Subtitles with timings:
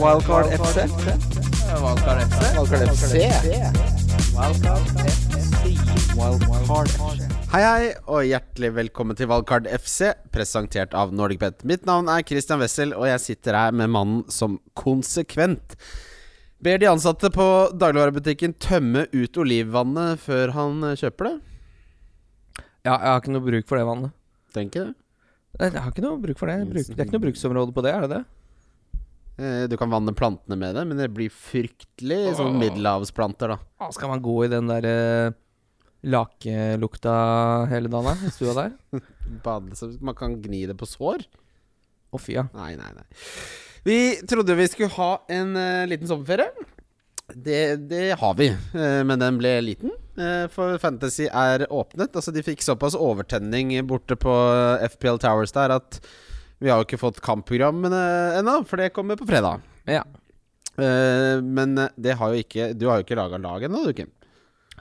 [0.00, 0.76] Wildcard FC.
[1.82, 2.40] Wildcard FC.
[2.56, 3.14] Wildcard FC.
[6.16, 7.28] Wildcard FC.
[7.52, 11.64] Hei, hei, og hjertelig velkommen til Wildcard FC, presentert av NordicBet.
[11.68, 15.76] Mitt navn er Christian Wessel, og jeg sitter her med mannen som konsekvent
[16.62, 21.36] ber de ansatte på dagligvarebutikken tømme ut olivvannet før han eh, kjøper det.
[22.86, 24.14] Ja, jeg har ikke noe bruk for det vannet.
[24.54, 24.94] Tenker det.
[25.60, 26.62] Jeg har ikke noe bruk for det.
[26.70, 28.22] Bruk, det er ikke noe bruksområde på det, er det det?
[29.38, 33.90] Eh, Du kan vanne plantene med det, men det blir fryktelig sånn middelhavsplanter, da.
[33.94, 35.38] Skal man gå i den der eh,
[36.02, 37.14] lakelukta
[37.70, 38.74] hele dagen da, i stua der?
[39.44, 41.24] Bade, så man kan gni det på sår.
[42.12, 42.46] Å fy ja.
[42.56, 43.06] Nei, nei, nei.
[43.86, 46.52] Vi trodde vi skulle ha en uh, liten sommerferie.
[47.32, 49.94] Det, det har vi, uh, men den ble liten.
[50.18, 52.12] Uh, for Fantasy er åpnet.
[52.12, 54.34] Altså De fikk såpass overtenning borte på
[54.92, 55.98] FPL Towers der at
[56.62, 58.00] vi har jo ikke fått kampprogrammene
[58.40, 59.62] ennå, for det kommer på fredag.
[59.90, 60.04] ja.
[60.72, 64.08] Uh, men det har jo ikke Du har jo ikke laga lag ennå, du, Kim.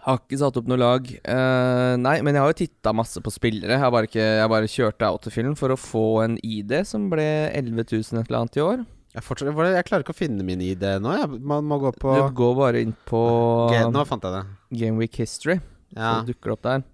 [0.05, 1.09] Har ikke satt opp noe lag.
[1.27, 3.75] Uh, nei, men jeg har jo titta masse på spillere.
[3.75, 7.25] Jeg har bare, ikke, jeg bare kjørte autofilm for å få en ID som ble
[7.51, 8.85] 11 000 et eller annet i år.
[9.11, 11.11] Jeg, fortsatt, jeg klarer ikke å finne min ID nå.
[11.19, 13.21] Jeg, man må gå på Du går bare inn på
[13.73, 14.43] G, Nå fant jeg det.
[14.79, 15.59] Gameweek History,
[15.91, 16.21] Ja.
[16.21, 16.85] så dukker det opp der.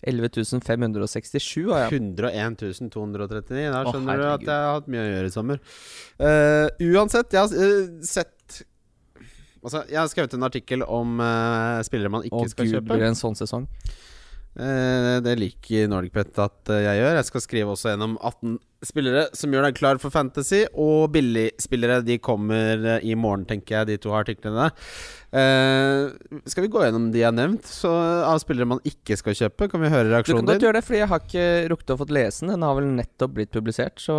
[0.00, 2.00] 11 567 har jeg.
[2.00, 3.66] 101 239.
[3.70, 5.62] Da skjønner skjønner du at jeg har hatt mye å gjøre i sommer.
[6.20, 8.36] Uh, uansett, jeg har uh, sett
[9.60, 12.86] Altså, jeg har skrevet en artikkel om uh, spillere man ikke Å skal gud, kjøpe.
[12.94, 13.66] blir det en sånn sesong?
[14.58, 17.14] Eh, det liker NordicBet at eh, jeg gjør.
[17.20, 20.64] Jeg skal skrive også gjennom 18 spillere som gjør deg klar for Fantasy.
[20.74, 24.70] Og billigspillere de kommer eh, i morgen, tenker jeg, de to artiklene.
[25.30, 26.10] Uh,
[26.50, 27.92] skal vi gå gjennom de jeg har nevnt så,
[28.26, 29.68] av spillere man ikke skal kjøpe?
[29.70, 30.48] Kan vi høre reaksjonen din?
[30.48, 32.54] Du kan godt gjøre det, fordi jeg har ikke rukket å fått lese den.
[32.56, 34.16] Den har vel nettopp blitt publisert, så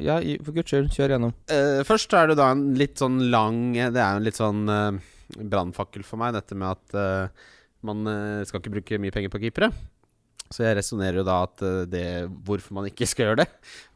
[0.00, 1.32] ja, for guds skyld, kjør gjennom.
[1.48, 4.62] Uh, først er det da en litt sånn lang Det er jo en litt sånn
[4.68, 5.00] uh,
[5.36, 7.48] brannfakkel for meg, dette med at eh,
[7.86, 9.72] man eh, skal ikke bruke mye penger på keepere.
[10.52, 12.04] Så jeg resonnerer jo da at eh, det
[12.46, 13.48] hvorfor man ikke skal gjøre det.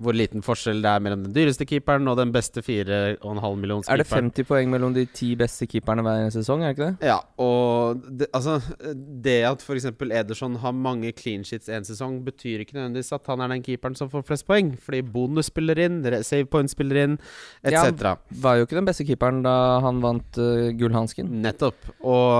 [0.03, 3.21] Hvor liten forskjell det er mellom den dyreste keeperen og den beste 4,5
[3.61, 6.91] millions Er det 50 poeng mellom de ti beste keeperne hver sesong, er det ikke
[6.91, 7.11] det?
[7.11, 8.59] Ja, og det, altså
[8.97, 9.89] Det at f.eks.
[10.07, 13.97] Ederson har mange clean sheets en sesong, betyr ikke nødvendigvis at han er den keeperen
[13.99, 14.73] som får flest poeng.
[14.83, 17.19] Fordi bonus spiller inn, save point spiller inn,
[17.67, 18.03] etc.
[18.03, 18.15] Ja.
[18.43, 21.31] Var jo ikke den beste keeperen da han vant uh, gullhansken.
[21.45, 21.91] Nettopp.
[22.07, 22.31] Og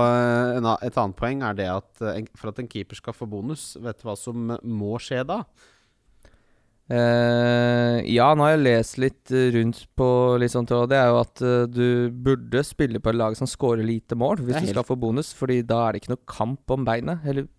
[0.57, 3.69] en, et annet poeng er det at en, for at en keeper skal få bonus,
[3.83, 5.43] vet du hva som må skje da?
[6.87, 10.05] Uh, ja, nå har jeg lest litt eh, rundt på
[10.39, 13.49] litt sånt, og det er jo at uh, du burde spille på et lag som
[13.49, 16.13] scorer lite mål, hvis er du helt- skal få bonus, Fordi da er det ikke
[16.13, 17.27] noe kamp om beinet.
[17.27, 17.49] Eller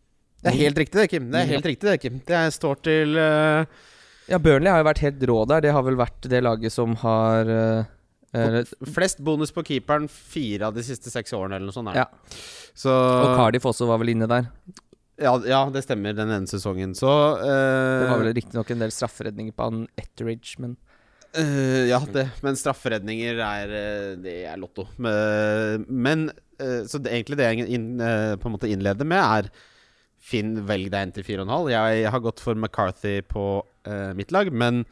[0.40, 1.28] Det er helt riktig, det, Kim.
[1.34, 2.22] Det er helt riktig, det, Kim.
[2.24, 3.68] Det står til uh...
[4.30, 5.60] Ja, Burnley har jo vært helt rå der.
[5.64, 7.48] Det har vel vært det laget som har
[8.92, 11.96] flest bonus på keeperen fire av de siste seks årene, eller noe sånt.
[11.96, 12.04] Ja.
[12.76, 14.50] Så, Og Cardiff også var vel inne der.
[15.18, 16.94] Ja, ja, det stemmer, den ene sesongen.
[16.96, 20.76] Så uh, Det var vel riktignok en del strafferedninger på han Etteridge, men
[21.34, 24.86] uh, ja, det, men strafferedninger er eh, Det er lotto.
[24.96, 26.28] Men, men
[26.62, 29.50] eh, Så det, egentlig det jeg inn, på en måte innleder med, er
[30.28, 31.68] Finn, velg deg en til 4,5.
[31.70, 33.62] Jeg har gått for McCarthy på
[34.18, 34.82] mitt lag, men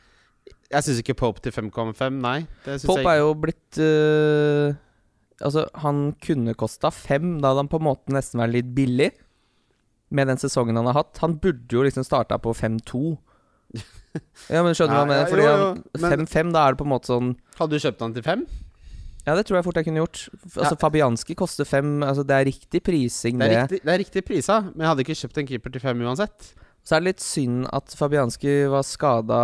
[0.70, 2.20] jeg syns ikke Pope til 5,5.
[2.22, 2.38] Nei.
[2.64, 3.80] Pope jeg er jo blitt
[5.36, 7.34] Altså, han kunne kosta fem.
[7.42, 9.10] Da hadde han på en måte nesten vært litt billig.
[10.10, 11.18] Med den sesongen han har hatt.
[11.18, 13.16] Han burde jo liksom starta på 5-2.
[14.48, 15.26] Ja, men skjønner du hva jeg Ja, mener?
[15.28, 17.82] Fordi jo, han- jo, men- 5-5, da er det på en måte sånn Hadde du
[17.84, 18.46] kjøpt han til 5?
[19.26, 20.20] Ja, det tror jeg fort jeg kunne gjort.
[20.32, 23.56] Altså, Altså, Fabianski koster 5 Altså, det er riktig prising, Det det.
[23.56, 26.00] er, riktig, det er riktig prisa, men jeg hadde ikke kjøpt en keeper til 5
[26.06, 26.54] uansett.
[26.86, 29.40] Så er det litt synd at Fabianski var skada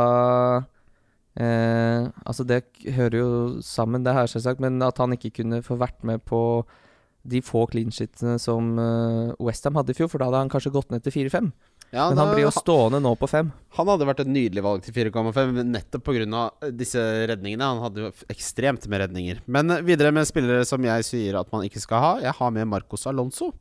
[1.36, 2.62] eh, Altså, det
[2.94, 3.28] hører jo
[3.62, 6.64] sammen, det her, selvsagt, men at han ikke kunne få vært med på
[7.24, 10.72] de få clean sheetene som uh, Westham hadde i fjor, for da hadde han kanskje
[10.74, 11.52] gått ned til 4-5.
[11.92, 13.50] Ja, men da- han blir jo stående nå på 5.
[13.76, 16.44] Han hadde vært et nydelig valg til 4,5 nettopp pga.
[16.72, 17.68] disse redningene.
[17.68, 19.42] Han hadde jo ekstremt med redninger.
[19.46, 22.12] Men eh, videre med spillere som jeg sier at man ikke skal ha.
[22.24, 23.52] Jeg har med Marcos Alonso.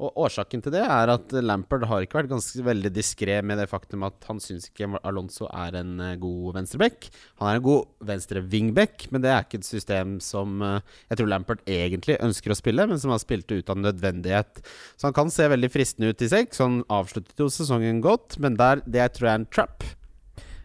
[0.00, 3.68] Og årsaken til det er at Lampard har ikke vært ganske veldig diskré med det
[3.70, 7.10] faktum at han syns ikke Alonso er en eh, god venstreback.
[7.42, 10.80] Han er en god venstre wingback, men det er ikke et system som eh,
[11.12, 14.62] jeg tror Lampard egentlig ønsker å spille, men som har spilt det ut av nødvendighet.
[14.96, 16.62] Så han kan se veldig fristende ut i seks.
[16.64, 19.90] Han avsluttet jo sesongen godt, men der, det tror jeg er en trap.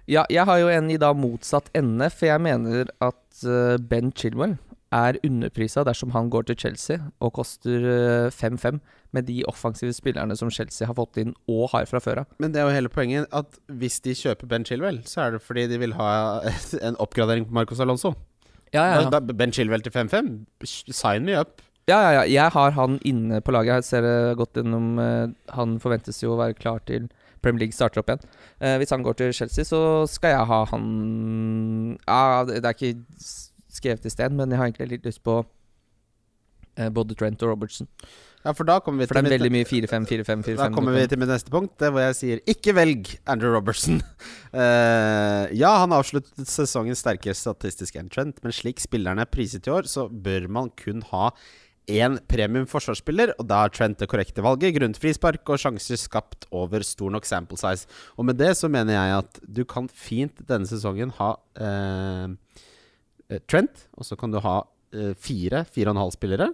[0.08, 4.14] Ja, jeg har jo en i da motsatt ende, for jeg mener at eh, Ben
[4.16, 4.56] Chilwell
[4.96, 8.80] er underprisa dersom han går til Chelsea og koster eh, 5-5
[9.16, 12.30] med de offensive spillerne som Chelsea har fått inn og har fra før av.
[12.40, 15.42] Men det er jo hele poenget at hvis de kjøper Ben Chilwell, så er det
[15.44, 16.10] fordi de vil ha
[16.88, 18.14] en oppgradering på Marcos Alonso.
[18.76, 19.10] Ja, ja, ja.
[19.10, 20.32] Da- Ben Chilwell til 5-5?
[20.92, 21.62] Sign me up.
[21.88, 22.24] Ja, ja, ja.
[22.28, 23.78] Jeg har han inne på laget.
[23.80, 27.06] Jeg ser det godt gjennom eh, Han forventes jo å være klar til
[27.40, 28.26] Premier League starter opp igjen.
[28.60, 29.80] Eh, hvis han går til Chelsea, så
[30.12, 30.88] skal jeg ha han
[32.08, 32.92] Ja, det er ikke
[33.78, 35.42] skrevet i sted, men jeg har egentlig litt lyst på
[36.78, 37.90] eh, både Trent og Robertson.
[38.46, 40.58] Ja, for da kommer vi For det til er veldig mye 4-5, 4-5, 4-5.
[40.62, 44.00] Da kommer vi til mitt neste punkt, det hvor jeg sier ikke velg Andrew Robertson.
[44.54, 49.74] uh, ja, han avsluttet sesongen sterkere statistisk enn Trent, men slik spillerne er priset i
[49.74, 51.32] år, så bør man kun ha
[51.88, 54.76] én premium forsvarsspiller, og da er Trent det korrekte valget.
[54.76, 57.88] Grunnet frispark og sjanser skapt over stor nok sample size.
[58.20, 62.36] Og med det så mener jeg at du kan fint denne sesongen ha eh,
[63.48, 64.62] Trent, og så kan du ha
[64.96, 66.48] eh, fire, fire og en halv spillere.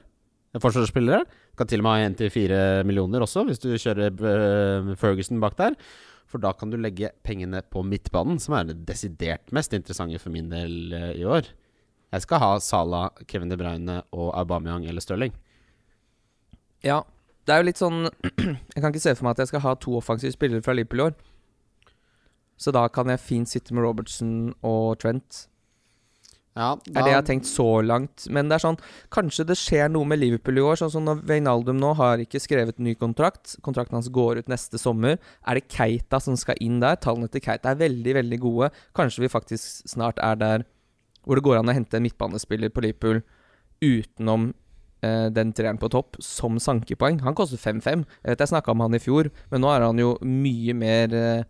[0.54, 1.25] eh, Forsvarsspillere.
[1.58, 5.42] Kan til og med ha én til fire millioner også, hvis du kjører eh, Ferguson
[5.44, 5.78] bak der.
[6.25, 10.34] For da kan du legge pengene på midtbanen, som er det desidert mest interessante for
[10.34, 11.52] min del eh, i år.
[12.14, 15.34] Jeg skal ha Salah, Kevin De Bruyne og Aubameyang eller Stirling.
[16.86, 17.04] Ja.
[17.44, 18.06] Det er jo litt sånn
[18.72, 21.02] Jeg kan ikke se for meg at jeg skal ha to offensive spillere fra Liverpool
[21.02, 21.16] i år.
[22.56, 25.48] Så da kan jeg fint sitte med Robertson og Trent.
[26.53, 28.27] Ja, er det jeg har tenkt så langt.
[28.29, 28.77] Men det er sånn
[29.13, 30.77] Kanskje det skjer noe med Liverpool i år.
[30.81, 33.55] Sånn som når Veinaldum nå har ikke skrevet ny kontrakt.
[33.65, 35.17] Kontrakten hans går ut neste sommer.
[35.50, 37.00] Er det Keita som skal inn der?
[37.01, 38.69] Tallene til Keita er veldig, veldig gode.
[38.97, 40.67] Kanskje vi faktisk snart er der
[41.23, 43.21] hvor det går an å hente en midtbanespiller på Liverpool
[43.83, 44.51] utenom
[45.03, 47.21] eh, den treeren på topp som sankepoeng.
[47.23, 48.05] Han koster 5-5.
[48.21, 51.15] Jeg vet jeg snakka om han i fjor, men nå er han jo mye mer
[51.17, 51.45] eh,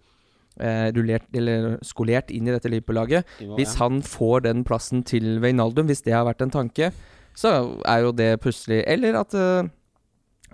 [0.53, 3.25] rullert, eller skolert inn i dette Liverpool-laget.
[3.57, 6.91] Hvis han får den plassen til Veinaldum, hvis det har vært en tanke,
[7.37, 7.53] så
[7.89, 9.65] er jo det plutselig Eller at uh,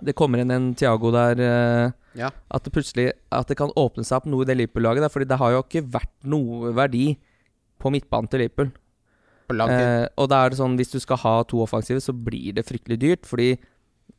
[0.00, 2.30] det kommer inn en Thiago der uh, Ja.
[2.50, 5.10] At det plutselig At det kan åpne seg opp noe i det Liverpool-laget.
[5.12, 7.12] Fordi det har jo ikke vært noe verdi
[7.80, 8.72] på midtbanen til Liverpool.
[9.48, 9.84] På lang tid.
[9.84, 12.66] Eh, og da er det sånn hvis du skal ha to offensive, så blir det
[12.68, 13.28] fryktelig dyrt.
[13.28, 13.54] Fordi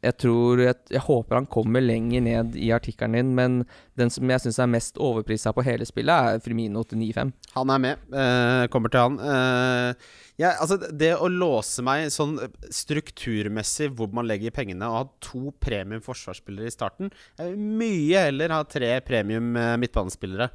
[0.02, 3.60] jeg tror Jeg, jeg håper han kommer lenger ned i artikkelen din, men
[4.00, 7.32] den som jeg syns er mest overprisa på hele spillet, er Frimino til 9-5.
[7.56, 8.04] Han er med.
[8.10, 9.20] Eh, kommer til han.
[9.22, 10.10] Eh,
[10.42, 12.38] ja, altså det å låse meg sånn
[12.74, 18.28] strukturmessig hvor man legger pengene, og ha to premium forsvarsspillere i starten Jeg vil mye
[18.30, 20.52] heller ha tre premium eh, midtbanespillere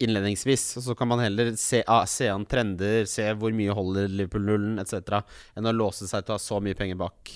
[0.00, 0.64] innledningsvis.
[0.80, 4.80] Og så kan man heller se, ah, se an trender, se hvor mye holder Liverpool-nullen
[4.82, 5.20] etc.,
[5.56, 7.34] enn å låse seg til å ha så mye penger bak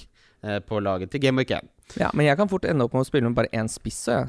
[0.68, 1.70] på laget til Game Week 1.
[2.00, 4.02] Ja, men jeg kan fort ende opp med å spille med bare én spiss.
[4.10, 4.28] jeg.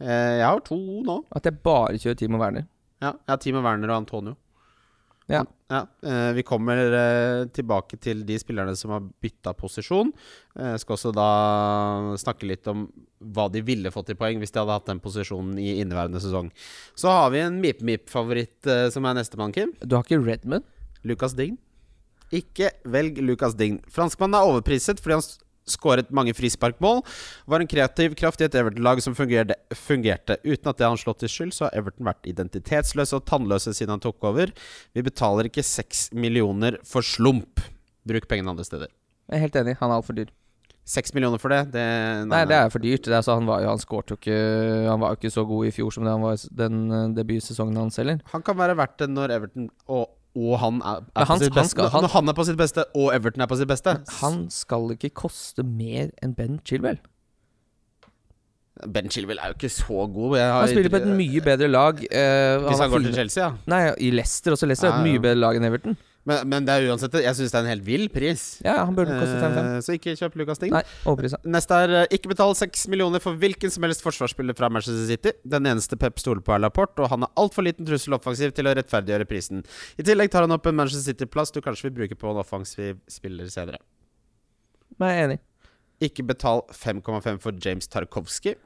[0.00, 1.18] Eh, jeg har to nå.
[1.36, 2.68] At jeg bare kjører Timo Werner.
[3.00, 4.36] Ja, jeg har Timo Werner og Antonio.
[5.30, 5.44] Ja.
[5.70, 10.10] Ja, eh, vi kommer eh, tilbake til de spillerne som har bytta posisjon.
[10.58, 11.26] Jeg skal også da
[12.18, 12.88] snakke litt om
[13.20, 16.50] hva de ville fått i poeng hvis de hadde hatt den posisjonen i inneværende sesong.
[16.98, 19.76] Så har vi en Mip-Mip-favoritt eh, som er nestemann, Kim.
[19.84, 20.66] Du har ikke Redmond?
[21.06, 21.60] Lucas Dign.
[22.30, 23.80] Ikke velg Lucas Dign.
[23.90, 25.26] Franskmannen er overpriset fordi han
[25.70, 27.02] skåret mange frisparkmål.
[27.50, 30.38] Var en kreativ kraft i et Everton-lag som fungerte, fungerte.
[30.44, 33.94] Uten at det har slått til skyld, så har Everton vært identitetsløse og tannløse siden
[33.96, 34.54] han tok over.
[34.96, 37.62] Vi betaler ikke seks millioner for slump.
[38.08, 38.92] Bruk pengene andre steder.
[39.30, 40.30] Jeg er helt enig, han er altfor dyr.
[40.90, 41.68] Seks millioner for det?
[41.74, 41.82] det
[42.26, 43.04] Nei, det er for dyrt.
[43.06, 44.38] Det er han var jo Han jo ikke
[44.88, 47.76] Han var jo ikke så god i fjor som det han var den eh, debutsesongen
[47.78, 48.18] hans heller.
[48.32, 51.54] Han kan være verdt det når Everton og, og han er, er han- på sitt
[51.54, 51.70] han beste.
[51.70, 53.96] skal- han- når han er på sitt beste, og Everton er på sitt beste.
[54.20, 56.98] Han skal ikke koste mer enn Ben Chilwell.
[58.88, 60.36] Ben Chilwell er jo ikke så god.
[60.38, 61.98] Jeg har, Han spiller på et mye bedre lag.
[62.10, 63.52] eh, Hvis han, han går til Chelsea, ja.
[63.66, 64.66] Nei, i Leicester også.
[64.66, 65.96] Leicester er et mye bedre lag enn Everton.
[66.28, 68.42] Men, men det er uansett Jeg syns det er en helt vill pris.
[68.64, 69.58] Ja, han burde koste 5-5.
[69.60, 70.74] Eh, så ikke kjøp Lucas Ding.
[70.74, 71.40] Nei, overprisa.
[71.48, 75.32] Neste er eh, ikke betal 6 millioner for hvilken som helst forsvarsspiller fra Manchester City.
[75.48, 78.68] Den eneste Pep stoler på, er Laporte, og han har altfor liten trussel offensiv til
[78.68, 79.64] å rettferdiggjøre prisen.
[79.96, 83.00] I tillegg tar han opp en Manchester City-plass du kanskje vil bruke på en offensiv
[83.10, 83.80] spiller senere.
[85.00, 85.40] Men jeg er enig.
[86.04, 88.58] Ikke betal 5,5 for James Tarkovsky.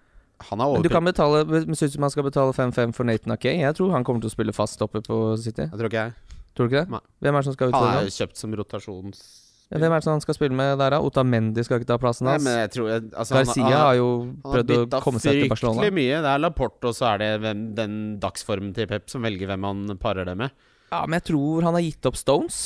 [0.51, 1.45] Han er Men du kan betale
[1.79, 3.61] Syns du man skal betale 5-5 for Nathan Akay?
[3.63, 5.69] Jeg tror han kommer til å spille fast oppe på City.
[5.69, 6.41] Jeg tror ikke jeg.
[6.55, 6.91] Tror du ikke det?
[6.95, 7.01] Nei.
[7.25, 9.25] Hvem er det som skal Han utfordre er jo kjøpt som rotasjons...
[9.73, 10.99] Ja, hvem er det som han skal spille med der, da?
[11.03, 12.45] Otamendi skal ikke ta plassen hans.
[12.45, 14.09] Nei, men jeg tror jeg, altså, han- Garcia han- har jo
[14.45, 15.81] prøvd å komme seg til Barcelona.
[15.81, 16.19] fryktelig mye.
[16.23, 19.65] Det er Laporte, og så er det hvem, den dagsformen til Pep som velger hvem
[19.67, 20.51] han parer det med.
[20.93, 22.61] Ja, men jeg tror han har gitt opp Stones.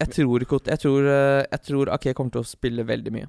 [0.00, 3.28] Jeg tror, ikke- jeg tror, eh, jeg tror Ake kommer til å spille veldig mye.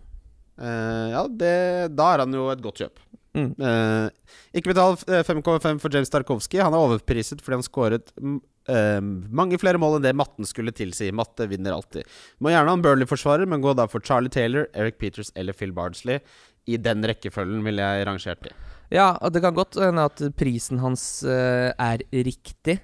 [0.62, 3.02] Eh, ja, det, da er han jo et godt kjøp.
[3.36, 3.52] Mm.
[3.60, 4.10] Eh,
[4.56, 6.62] ikke betal eh, 5,5 for James Tarkovsky.
[6.62, 10.72] Han er overpriset fordi han skåret mm, eh, mange flere mål enn det matten skulle
[10.76, 11.12] tilsi.
[11.16, 12.04] Matte vinner alltid.
[12.40, 15.72] Må gjerne ha en Burnley-forsvarer, men gå da for Charlie Taylor, Eric Peters eller Phil
[15.72, 16.20] Bardsley.
[16.68, 18.52] I den rekkefølgen ville jeg rangert de.
[18.92, 22.80] Ja, og det kan godt hende at prisen hans uh, er riktig,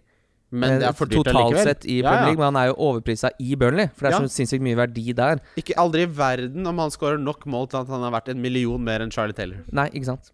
[0.53, 1.63] Men det Eh, er for dyrt Totalt likevel.
[1.65, 2.25] sett i Ja, Premier ja.
[2.27, 3.87] League, men han er jo overprisa i Burnley.
[3.95, 4.27] For det er Ja.
[4.27, 5.39] så sinnssykt mye verdi der.
[5.57, 8.39] Ikke aldri i verden om han skårer nok mål til at han er verdt en
[8.43, 9.63] million mer enn Charlie Taylor.
[9.71, 10.29] Nei, ikke sant.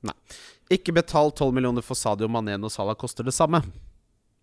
[0.69, 3.63] Ikke betal 12 millioner for Sadio Mané og Salah koster det samme.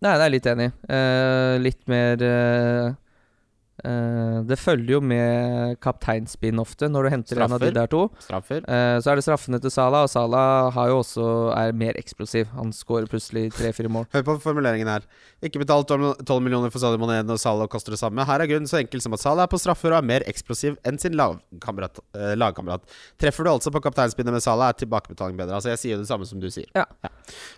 [0.05, 0.67] Nei, det er litt enig.
[0.93, 2.89] Eh, litt mer eh,
[3.83, 8.07] eh, Det følger jo med kapteinspinn ofte når du henter en av de der to.
[8.23, 8.63] Straffer.
[8.65, 12.49] Uh, så er det straffene til Salah, og Salah har jo også er mer eksplosiv.
[12.57, 14.07] Han skårer plutselig tre-fire mål.
[14.15, 15.05] Hør på formuleringen her.
[15.43, 18.25] Ikke betal 12 millioner for Sadio Mané når Salah koster det samme.
[18.27, 20.79] Her er grunnen så enkel som at Salah er på straffer og er mer eksplosiv
[20.87, 22.01] enn sin lagkamerat.
[22.17, 22.85] Uh, lagkamerat.
[23.21, 25.59] Treffer du altså på kapteinspinnet med Salah, er tilbakebetaling bedre.
[25.59, 26.69] Altså Jeg sier jo det samme som du sier.
[26.75, 26.85] Ja.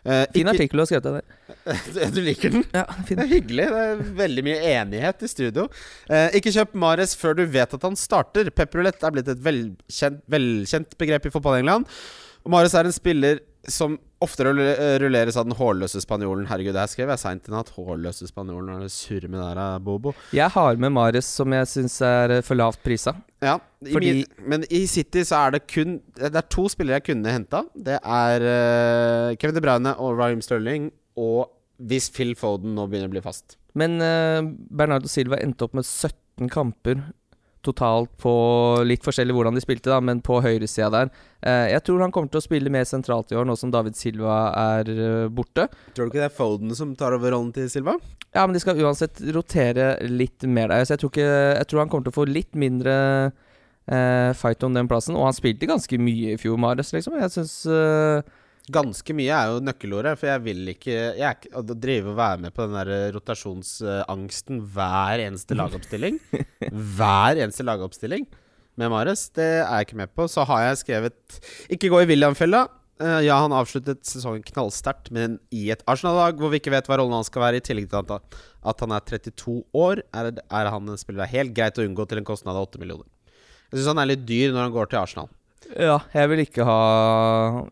[0.04, 2.12] Eh, Fin ikke, artikkel du har skrevet der.
[2.16, 2.66] du liker den?
[2.74, 3.20] Ja, fin.
[3.20, 3.66] Det er hyggelig.
[3.70, 5.68] Det er veldig mye enighet i studio.
[6.10, 8.50] Eh, ikke kjøp Mares før du vet at han starter.
[8.56, 11.86] Pepperulett er blitt et velkjent, velkjent begrep i fotball-England.
[12.50, 16.48] Mares er en spiller som ofte eh, rulleres av den hårløse spanjolen.
[16.50, 17.72] Herregud, det her skrev jeg seint i natt.
[17.76, 18.72] Hårløse spanjolen.
[18.72, 20.14] Hva er det surre med der, eh, Bobo?
[20.36, 23.16] Jeg har med Mares, som jeg syns er eh, for lavt prisa.
[23.44, 27.00] Ja, i Fordi- min, men i City så er det kun Det er to spillere
[27.00, 27.64] jeg kunne henta.
[27.76, 30.92] Det er uh, Kevin De Bruyne og Raheem Sterling.
[31.16, 31.48] Og
[31.80, 33.59] hvis Phil Foden nå begynner å bli fast.
[33.78, 37.04] Men eh, Bernardo Silva endte opp med 17 kamper
[37.66, 38.32] totalt på
[38.88, 41.10] litt forskjellig hvordan de spilte, da, men på høyresida der.
[41.44, 44.00] Eh, jeg tror han kommer til å spille mer sentralt i år, nå som David
[44.00, 44.38] Silva
[44.78, 45.68] er eh, borte.
[45.92, 47.98] Tror du ikke det er Foden som tar over rollen til Silva?
[48.32, 51.84] Ja, men de skal uansett rotere litt mer der, så jeg tror, ikke, jeg tror
[51.84, 52.96] han kommer til å få litt mindre
[53.28, 55.18] eh, fight om den plassen.
[55.20, 57.20] Og han spilte ganske mye i fjor, Mares, liksom.
[57.20, 58.38] Jeg syns eh,
[58.70, 62.44] Ganske mye er jo nøkkelordet, for jeg vil ikke jeg er Å drive og være
[62.44, 66.20] med på den der rotasjonsangsten hver eneste lagoppstilling
[67.00, 68.28] Hver eneste lagoppstilling
[68.80, 70.28] med Mares, det er jeg ikke med på.
[70.32, 71.40] Så har jeg skrevet
[71.74, 72.68] Ikke gå i William-fella.
[73.00, 76.98] Eh, ja, han avsluttet sesongen knallsterkt, men i et Arsenal-lag hvor vi ikke vet hva
[77.00, 80.92] rollen han skal være, i tillegg til at han er 32 år, er, er han
[80.92, 83.08] en spiller det er helt greit å unngå til en kostnad av 8 millioner.
[83.70, 85.32] Jeg syns han er litt dyr når han går til Arsenal.
[85.76, 86.78] Ja, jeg vil ikke ha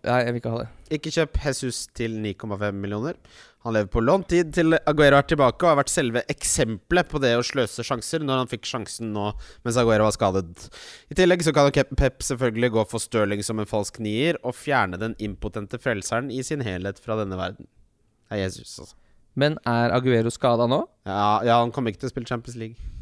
[0.04, 0.72] Nei, jeg vil ikke ha det.
[0.98, 3.16] Ikke kjøp Jesus til 9,5 millioner.
[3.66, 7.20] Han lever på lånt tid til Aguero er tilbake og har vært selve eksempelet på
[7.20, 9.26] det å sløse sjanser når han fikk sjansen nå
[9.66, 10.68] mens Aguero var skadet.
[11.12, 15.00] I tillegg så kan Pep selvfølgelig gå for Stirling som en falsk nier og fjerne
[15.02, 17.68] den impotente frelseren i sin helhet fra denne verden.
[18.28, 18.96] Det er Jesus, altså.
[19.38, 20.86] Men er Aguero skada nå?
[21.06, 22.94] Ja, ja, han kommer ikke til å spille Champions League.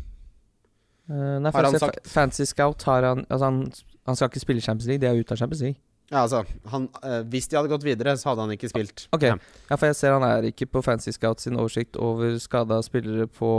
[1.05, 2.07] Uh, nei, Har han sagt?
[2.09, 3.59] Fancy Scout har han Altså, han,
[4.05, 5.81] han skal ikke spille Champions League, de er ute av Champions League.
[6.11, 9.07] Ja, altså han, øh, Hvis de hadde gått videre, så hadde han ikke spilt.
[9.15, 9.23] Ok.
[9.25, 9.37] Ja.
[9.69, 13.25] Ja, for jeg ser han er ikke på Fancy Scout sin oversikt over skada spillere
[13.27, 13.49] på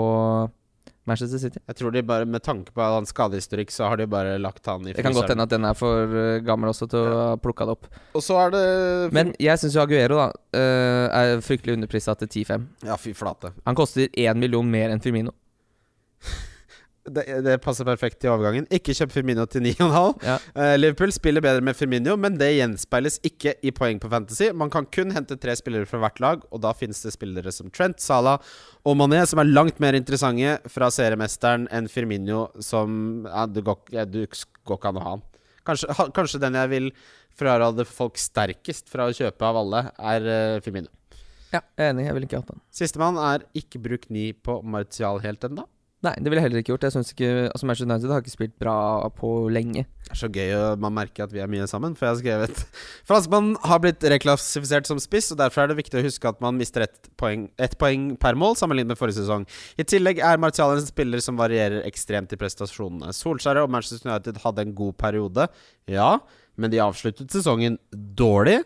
[1.06, 1.58] Manchester City.
[1.66, 4.86] Jeg tror de bare Med tanke på hans skadehistorikk, så har de bare lagt han
[4.86, 7.36] i Det kan godt hende at den er for eh, gammel også til å ha
[7.38, 7.86] plukka det opp.
[8.14, 8.64] Og så er det
[9.14, 12.66] Men jeg syns jo Aguero da eh, er fryktelig underprisa til 10-5.
[12.90, 13.54] Ja, fy flate.
[13.66, 15.34] Han koster én million mer enn Firmino.
[17.06, 18.66] Det, det passer perfekt til overgangen.
[18.74, 20.24] Ikke kjøp Firmino til 9,5.
[20.26, 20.36] Ja.
[20.58, 24.50] Eh, Liverpool spiller bedre med Firmino, men det gjenspeiles ikke i poeng på Fantasy.
[24.56, 27.70] Man kan kun hente tre spillere fra hvert lag, og da finnes det spillere som
[27.70, 28.42] Trent, Salah
[28.86, 33.80] og Mané, som er langt mer interessante fra seriemesteren enn Firmino, som ja, du, går,
[34.26, 35.24] ikke an å ha han.
[35.66, 36.90] Kanskje, ha, kanskje den jeg vil
[37.36, 40.90] fraråde folk sterkest fra å kjøpe av alle, er uh, Firmino.
[41.52, 42.06] Ja, jeg er enig.
[42.08, 42.60] Jeg ville ikke hatt han.
[42.74, 45.66] Sistemann er ikke bruk 9 på Martial helt ennå.
[46.06, 46.84] Nei, det ville jeg heller ikke gjort.
[46.86, 48.76] Jeg synes ikke Altså Manchester United har ikke spilt bra
[49.16, 49.86] på lenge.
[50.06, 52.20] Det er så gøy å man merker at vi er mye sammen, for jeg har
[52.20, 52.60] skrevet
[53.08, 56.58] Franskmannen har blitt reklassifisert som spiss, og derfor er det viktig å huske at man
[56.60, 59.48] mister ett poeng, ett poeng per mål sammenlignet med forrige sesong.
[59.80, 63.14] I tillegg er Martial en spiller som varierer ekstremt i prestasjonene.
[63.16, 65.48] Solskjæret og Manchester United hadde en god periode,
[65.90, 66.12] ja,
[66.56, 68.60] men de avsluttet sesongen dårlig.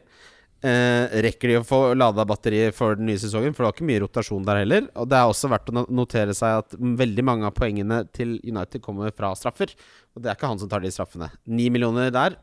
[0.61, 3.55] Eh, rekker de å få lada batteriet for den nye sesongen?
[3.57, 4.89] For det var ikke mye rotasjon der heller.
[5.01, 8.85] Og det er også verdt å notere seg at veldig mange av poengene til United
[8.85, 9.73] kommer fra straffer.
[10.13, 11.31] Og det er ikke han som tar de straffene.
[11.49, 12.37] Ni millioner der.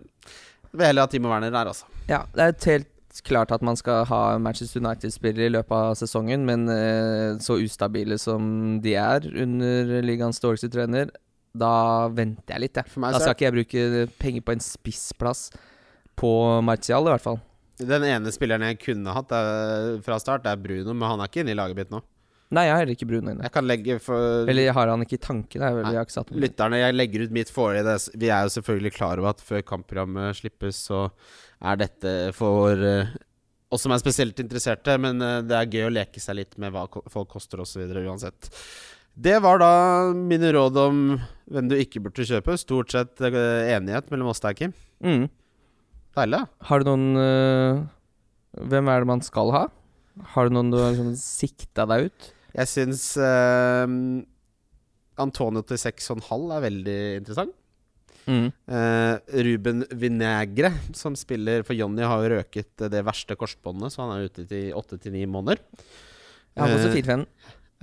[0.73, 1.85] Vil heller ha Timo Werner der, altså.
[2.09, 6.43] Ja, det er helt klart at man skal ha Manchester United-spillere i løpet av sesongen,
[6.45, 11.13] men eh, så ustabile som de er under ligaens dårligste trener,
[11.57, 12.93] da venter jeg litt, jeg.
[13.01, 15.47] Da skal ikke jeg bruke penger på en spissplass
[16.17, 16.29] på
[16.65, 17.41] Martial, i hvert fall.
[17.77, 21.43] Den ene spilleren jeg kunne hatt er, fra start, er Bruno, men han er ikke
[21.43, 22.01] inne i laget mitt nå.
[22.55, 23.43] Nei, jeg har heller ikke Bruno inne.
[23.43, 25.71] Jeg kan legge for Eller har han ikke i tankene.
[26.39, 28.19] Lytterne Jeg legger ut mitt foreløpig.
[28.23, 31.09] Vi er jo selvfølgelig klar over at før kampprogrammet slippes, så
[31.59, 33.11] er dette for eh,
[33.67, 36.71] oss som er spesielt interesserte, men eh, det er gøy å leke seg litt med
[36.71, 37.83] hva folk koster osv.
[37.83, 38.47] uansett.
[39.17, 39.71] Det var da
[40.13, 41.01] mine råd om
[41.51, 42.55] hvem du ikke burde kjøpe.
[42.61, 44.75] Stort sett eh, enighet mellom oss der, Kim.
[45.03, 45.27] Mm.
[46.17, 46.39] Deilig.
[46.69, 47.83] Har du noen øh,
[48.71, 49.63] Hvem er det man skal ha?
[50.33, 52.29] Har du noen du har liksom sikta deg ut?
[52.57, 53.85] Jeg syns eh,
[55.21, 57.53] Antonio til 6,5 er veldig interessant.
[58.27, 58.49] Mm.
[58.67, 59.15] Uh,
[59.47, 64.25] Ruben Vinagre, som spiller for Jonny, har jo røket det verste korsbåndet, så han er
[64.27, 65.61] ute til 8-9 måneder.
[66.59, 67.23] Han Eh, 4-5.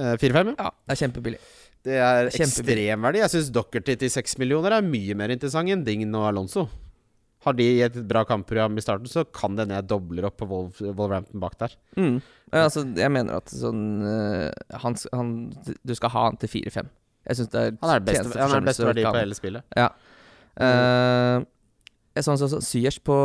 [0.03, 0.67] eh, 4-5, ja.
[0.67, 1.41] Ja, det er kjempebillig.
[1.85, 2.85] Det er Kjempebillig.
[2.91, 3.23] ekstremverdi.
[3.25, 6.67] Jeg syns Dockerty til 6 millioner er mye mer interessant enn Dign og Alonso.
[7.45, 10.49] Har de et bra kampprogram i starten, så kan det hende jeg dobler opp på
[10.49, 11.77] Wolf, Wolverhampton bak der.
[11.99, 12.19] Mm.
[12.51, 15.33] Ja, altså, jeg mener at sånn eh, han, han,
[15.85, 16.93] Du skal ha han til 4-5.
[17.25, 19.77] Jeg syns det er Han er det beste, han er beste verdi på hele spillet.
[19.79, 19.89] Ja.
[20.55, 21.43] Uh,
[22.15, 23.17] jeg sånn som så, Syers på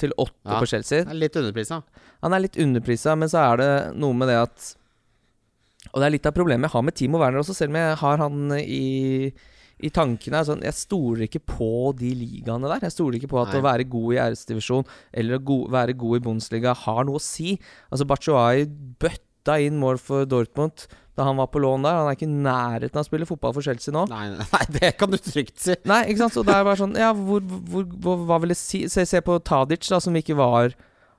[0.00, 0.58] til 8 Ja.
[0.58, 1.04] på Chelsea.
[1.04, 1.82] Er litt underprisa.
[2.24, 4.74] Han er litt underprisa, men så er det noe med det at
[5.92, 7.96] Og det er litt av problemet jeg har med Timo Werner også, selv om jeg
[8.00, 9.32] har han i,
[9.84, 10.42] i tankene.
[10.46, 12.86] Sånn, jeg stoler ikke på de ligaene der.
[12.86, 13.60] Jeg stoler ikke på at Nei.
[13.60, 17.22] å være god i æresdivisjon eller å go være god i Bundesliga har noe å
[17.22, 17.56] si.
[17.90, 18.64] Altså Bachuay
[19.02, 21.96] bøtta inn mål for Dortmund da han var på lån der.
[21.96, 24.04] Han er ikke i nærheten av å spille fotball for Chelsea nå.
[24.10, 25.76] Nei, nei, det kan du trygt si.
[25.88, 26.36] Nei, ikke sant?
[26.36, 28.82] Så det er bare sånn Ja, hvor, hvor, hvor hva vil jeg si?
[28.92, 30.76] Se, se på Tadic, da, som ikke var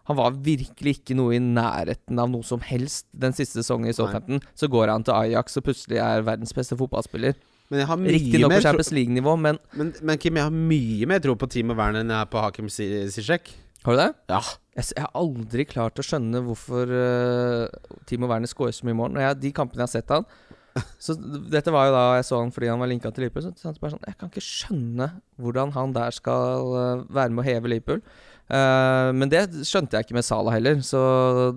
[0.07, 3.95] Han var virkelig ikke noe i nærheten av noe som helst den siste sesongen i
[3.97, 4.39] Southampton.
[4.55, 7.35] Så går han til Ajax og plutselig er verdens beste fotballspiller.
[7.67, 11.07] Men jeg har mye Riktignok på Champions League-nivå, men men, men Kim, jeg har mye
[11.11, 13.43] mer tro på Timo Werner enn jeg har på Hakim Si-
[13.83, 14.09] Har du det?
[14.31, 14.39] Ja.
[14.77, 19.13] Jeg, jeg har aldri klart å skjønne hvorfor uh, Timo Werner scorer så mye mål.
[19.15, 20.25] Når jeg, de kampene jeg har sett han
[21.03, 21.15] Så
[21.49, 23.49] Dette var jo da jeg så han fordi han var linka til Liverpool.
[23.57, 25.09] Så jeg bare sånn, Jeg kan ikke skjønne
[25.41, 28.03] hvordan han der skal eh, være med å heve Liverpool.
[28.49, 30.79] Eh, men det skjønte jeg ikke med Salah heller.
[30.85, 30.99] Så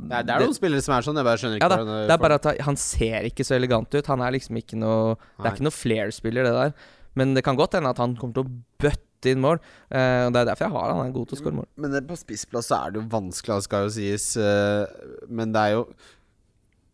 [0.01, 1.21] Det er, det er noen spillere som er sånn.
[1.21, 3.55] Jeg bare skjønner ikke ja, da, hvordan det er bare at han- ser ikke så
[3.59, 4.07] elegant ut.
[4.11, 6.75] Han er liksom ikke noe Det er ikke noe flair-spiller, det der.
[7.19, 9.59] Men det kan godt hende at han kommer til å bøtte inn mål.
[9.93, 10.97] Uh, og Det er derfor jeg har han.
[11.03, 11.67] Han er god til å skåre mål.
[11.77, 14.37] Men det, på spissplass så er det jo vanskelig, det skal jo sies.
[14.39, 14.87] Uh,
[15.29, 15.85] Men det er jo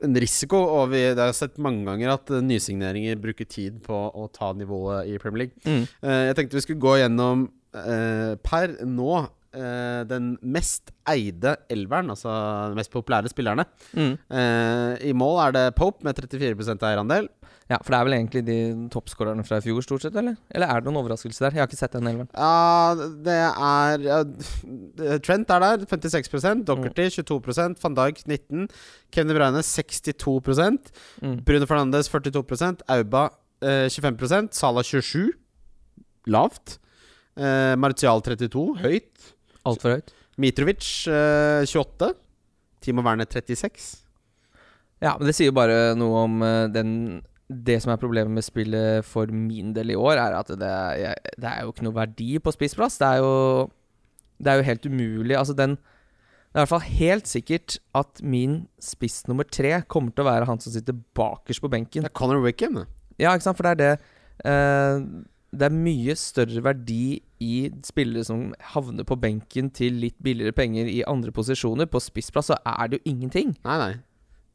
[0.04, 3.96] en risiko, og vi det har jeg sett mange ganger at nysigneringer bruker tid på
[4.12, 5.56] å ta nivået i Premier League.
[5.64, 5.86] Mm.
[6.02, 9.14] Eh, Jeg tenkte vi skulle gå gjennom eh, per nå
[9.56, 12.30] eh, den mest eide elveren, altså
[12.70, 13.64] de mest populære spillerne.
[13.96, 14.14] Mm.
[14.30, 17.30] Eh, I mål er det Pope med 34% eierandel.
[17.66, 18.56] Ja, for det er vel egentlig de
[18.94, 20.36] toppskårerne fra i fjor, stort sett, eller?
[20.54, 21.56] Eller er det noen overraskelse der?
[21.56, 22.28] Jeg har ikke sett den elveren.
[22.30, 24.20] Ja, det er ja,
[25.26, 26.84] Trent er der, 56% mm.
[26.94, 27.40] 22
[27.82, 28.68] Van Dijk 19
[29.10, 30.14] Kevin De Bruyne 62
[31.22, 31.38] Mm.
[31.44, 33.30] Bruno Fernandes 42 Auba
[33.62, 35.32] eh, 25% Salah 27
[36.26, 36.78] Lavt
[37.36, 39.32] eh, Martial 32 Høyt
[39.66, 40.12] Altfor høyt.
[40.40, 42.10] Mitrovic eh, 28
[42.84, 43.86] Timo Werner 36
[45.00, 46.92] Ja, men det sier jo bare noe om eh, den
[47.48, 51.18] Det som er problemet med spillet for min del i år, er at det er,
[51.38, 52.98] det er jo ikke noe verdi på spissplass.
[52.98, 53.70] Det er jo
[54.42, 55.36] Det er jo helt umulig.
[55.38, 60.10] Altså, den Det er i hvert fall helt sikkert at min spiss nummer tre kommer
[60.12, 62.02] til å være han som sitter bakerst på benken.
[62.02, 62.84] Det er Conor Wickham.
[63.18, 63.90] Ja, ikke sant, for det er det
[64.48, 65.04] eh,
[65.56, 70.88] Det er mye større verdi i spillere som havner på benken til litt billigere penger
[70.90, 71.88] i andre posisjoner.
[71.90, 73.56] På spissplass så er det jo ingenting.
[73.66, 73.94] Nei, nei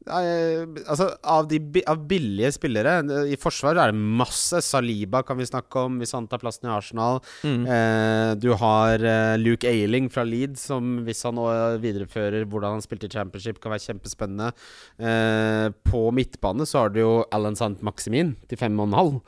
[0.10, 2.96] Eh, altså, av, de, av billige spillere
[3.30, 4.62] I forsvar er det masse.
[4.66, 7.22] Saliba kan vi snakke om hvis han tar plassen i Arsenal.
[7.46, 7.66] Mm.
[7.76, 11.42] Eh, du har eh, Luke Ailing fra Leeds, som hvis han
[11.84, 14.52] viderefører hvordan han spilte i Championship, kan være kjempespennende.
[14.98, 19.22] Eh, på midtbane så har du jo Alan Sant Maximin til 5,5.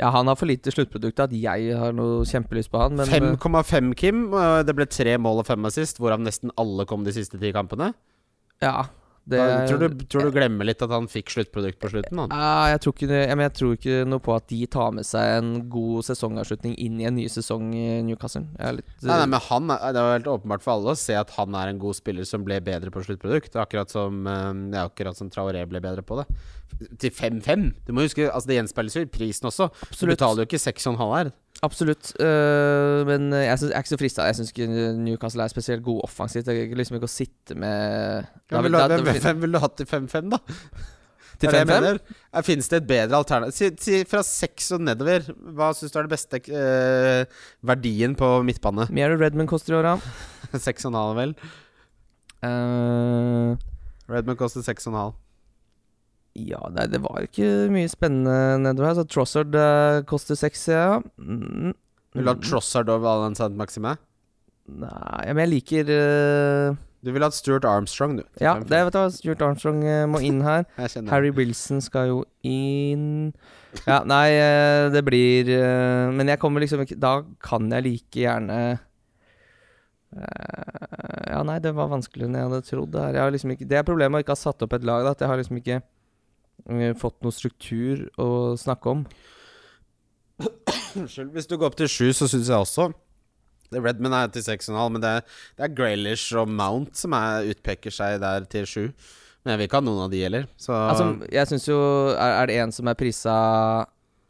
[0.00, 3.94] Ja, han har for lite sluttprodukt at jeg har noe kjempelyst på han, eh, 5,5,
[3.94, 4.26] Kim.
[4.34, 7.52] Eh, det ble tre mål og fem assist, hvorav nesten alle kom de siste ti
[7.54, 7.94] kampene.
[8.62, 8.88] ja.
[9.24, 12.18] Det, tror, du, tror du glemmer litt at han fikk sluttprodukt på slutten?
[12.28, 15.08] Uh, jeg, tror ikke, jeg, men jeg tror ikke noe på at de tar med
[15.08, 18.44] seg en god sesongavslutning inn i en ny sesong i Newcastle.
[18.76, 21.32] Litt, Nei, nei, men han Det er jo helt åpenbart for alle å se at
[21.38, 23.56] han er en god spiller som ble bedre på sluttprodukt.
[23.60, 26.28] Akkurat som, eh, det er akkurat som Traoré ble bedre på det.
[27.00, 27.70] Til 5-5.
[27.86, 29.70] Du må huske, altså Det gjenspeiles jo i prisen også.
[29.94, 31.32] Du betaler jo ikke 6,5 her.
[31.64, 32.10] Absolutt.
[32.20, 34.26] uh, men jeg, synes, jeg er ikke så frista.
[34.28, 34.66] Jeg syns ikke
[35.00, 36.46] Newcastle er spesielt god offensivt.
[36.50, 39.78] Jeg gidder liksom ikke å sitte med da vil- da- hvem, hvem vil du hatt
[39.80, 40.40] til 5-5, da?
[41.34, 41.80] Til Det er det 5-5?
[41.80, 41.98] mener.
[42.34, 43.56] Ja, Finnes det et bedre alternativ?
[43.56, 45.24] Si, si fra 6 og nedover.
[45.56, 47.24] Hva syns du er det beste eh,
[47.66, 48.86] verdien på midtbane?
[48.94, 49.96] Mjero Redman koster i åra.
[50.52, 50.58] da.
[50.62, 51.34] 6,5, vel?
[52.44, 53.56] Uh,
[54.12, 55.14] Redman koster 6,5.
[56.34, 58.96] Ja, nei, det var ikke mye spennende nedover her.
[58.98, 60.98] Så Trossard uh, koster seks, ja.
[61.18, 61.74] Mm,
[62.14, 63.94] Vil du ha Trossard over Alan Sant Maxime?
[64.64, 68.22] Nei, men jeg liker øh, Du vil ha Stuart Armstrong, du.
[68.40, 69.10] Ja, det vet du hva.
[69.12, 70.64] Stuart Armstrong øh, må inn her.
[70.80, 73.34] Jeg kjenner Harry Wilson skal jo inn
[73.84, 78.20] Ja, nei, eh, det blir eh, Men jeg kommer liksom ikke Da kan jeg like
[78.22, 78.58] gjerne
[80.14, 80.84] eh,
[81.34, 82.92] Ja, nei, det var vanskeligere enn jeg hadde trodd.
[82.94, 83.18] Det, her.
[83.18, 85.04] Jeg har liksom ikke, det er problemet å ikke ha satt opp et lag.
[85.04, 85.88] Da, at jeg har liksom ikke eh,
[87.00, 88.28] fått noe struktur å
[88.60, 89.06] snakke om.
[90.94, 91.32] Unnskyld.
[91.34, 92.90] Hvis du går opp til sju, så syns jeg også
[93.74, 95.22] Redman er til seks og en halv, men det er,
[95.58, 98.82] det er Graylish og Mount som er, utpeker seg der til sju.
[99.42, 100.44] Men jeg vil ikke ha noen av de heller.
[100.60, 101.78] Så Altså, jeg syns jo
[102.12, 103.34] er, er det en som er prisa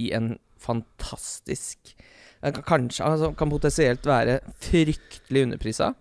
[0.01, 0.31] i en
[0.65, 5.93] fantastisk eh, kan- Kanskje altså, Kan potensielt være fryktelig underprisa.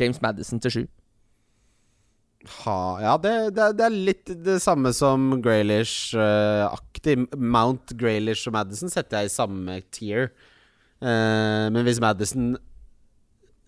[0.00, 0.82] James Madison til sju.
[2.62, 7.16] Ha, Ja, det, det, det er litt det samme som Graylish-aktig.
[7.38, 10.32] Mount, Graylish og Madison setter jeg i samme tier.
[11.02, 12.52] Uh, men hvis Madison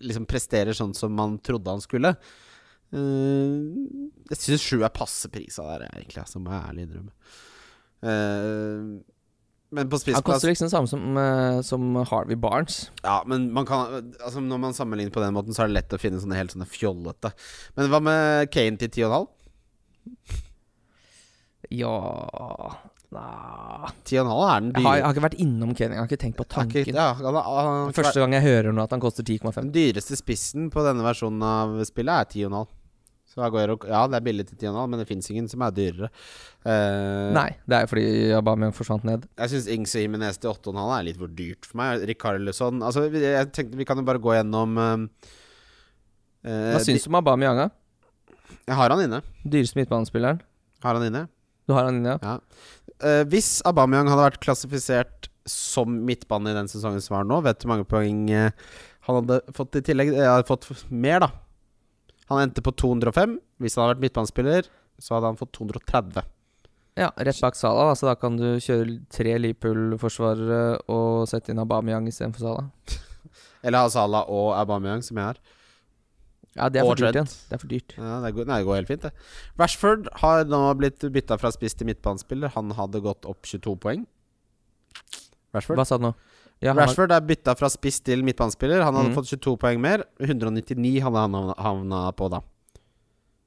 [0.03, 3.55] liksom presterer sånn som man trodde han skulle uh,
[4.29, 7.13] Jeg syns sju er passe prisa det, egentlig, altså, må jeg ærlig innrømme.
[8.05, 8.81] Eh,
[9.71, 12.89] men på Han koster liksom det samme som, uh, som Harvey Barnes.
[13.03, 15.95] Ja, men man kan Altså når man sammenligner på den måten, så er det lett
[15.97, 17.31] å finne sånne helt sånne fjollete.
[17.75, 19.27] Men hva med Kane til 10,5?
[21.73, 21.95] Ja
[23.15, 23.91] Nah.
[24.03, 25.95] 10,5 er den Jeg har, jeg har ikke vært innom Kane.
[25.95, 26.81] Jeg har ikke tenkt på tanken.
[26.81, 29.53] ikke- ja, han han Første gang jeg hører nå at han koster 10,5.
[29.55, 32.67] Den dyreste spissen på denne versjonen av spillet er 10,5.
[33.35, 36.07] Så Aguero Ja, det er billig til 10,5, men det fins ingen som er dyrere.
[36.63, 38.05] Uh, Nei, det er fordi
[38.37, 39.25] Aubameyang forsvant ned.
[39.41, 42.05] Jeg syns Ings og Jimenez til 8,5 er litt for dyrt for meg.
[42.07, 45.27] Rikarlison Altså, jeg tenkte vi kan jo bare gå gjennom eh,
[46.47, 47.65] Hva syns du om Aubameyang?
[48.65, 49.19] Jeg har han inne.
[49.43, 50.39] Dyreste midtbanespilleren.
[50.85, 51.27] Har han inne.
[51.67, 52.39] Du har han inne, ja?
[53.03, 57.59] Eh, hvis Aubameyang hadde vært klassifisert som midtbane i den sesongen som var nå, vet
[57.59, 60.15] du hvor mange poeng han hadde fått i tillegg?
[60.15, 61.33] Jeg hadde fått mer, da.
[62.31, 63.37] Han endte på 205.
[63.61, 64.69] Hvis han hadde vært midtbanespiller,
[65.01, 66.25] så hadde han fått 230.
[66.95, 71.59] Ja, rett bak Salah, da, så da kan du kjøre tre Liverpool-forsvarere og sette inn
[71.59, 72.69] Aubameyang istedenfor Salah.
[73.65, 75.41] Eller ha Salah og Aubameyang, som jeg har.
[76.55, 77.27] Ja, det er for dyrt igjen.
[77.27, 77.95] Det er for dyrt.
[77.99, 79.11] Ja, det, går, nei, det går helt fint, det.
[79.59, 82.53] Rashford har nå blitt bytta fra spiss til midtbanespiller.
[82.55, 84.05] Han hadde gått opp 22 poeng.
[85.55, 85.81] Rashford?
[85.81, 86.13] Hva sa du nå?
[86.63, 88.81] Ja, Rashford er bytta fra spiss til midtbanespiller.
[88.81, 89.15] Han hadde mm.
[89.17, 90.03] fått 22 poeng mer.
[90.23, 92.39] 199 hadde han havna- på da.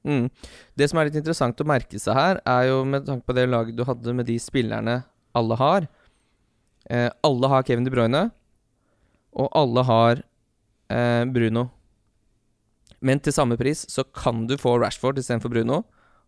[0.05, 0.29] Mm.
[0.77, 3.47] Det som er litt interessant å merke seg her, er jo med tanke på det
[3.49, 5.03] laget du hadde med de spillerne
[5.35, 5.87] alle har.
[6.89, 8.31] Eh, alle har Kevin De Bruyne,
[9.35, 10.23] og alle har
[10.89, 11.69] eh, Bruno.
[13.01, 15.83] Men til samme pris så kan du få Rashford istedenfor Bruno,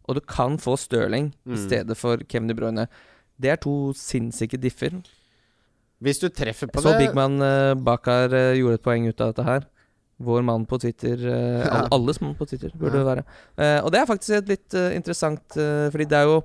[0.09, 1.57] og du kan få Stirling i Mm.
[1.67, 2.87] stedet for Kevin De Bruyne.
[3.39, 5.01] Det er to sinnssyke differ.
[6.01, 9.33] Hvis du treffer på så det Bigman uh, Bakar uh, gjorde et poeng ut av
[9.33, 9.67] dette her.
[10.21, 11.17] Vår mann på Twitter.
[11.31, 11.69] Uh, Ja.
[11.81, 13.03] all, alles mann på Twitter, burde Ja.
[13.03, 13.23] det være.
[13.57, 16.39] Uh, og det er faktisk et litt eh, interessant, eh, fordi det er jo